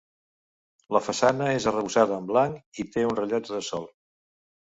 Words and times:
La 0.95 1.01
façana 1.07 1.49
és 1.57 1.67
arrebossada 1.71 2.17
en 2.21 2.29
blanc 2.31 2.83
i 2.85 2.87
té 2.95 3.03
un 3.09 3.15
rellotge 3.21 3.57
de 3.57 3.63
sol. 3.71 3.87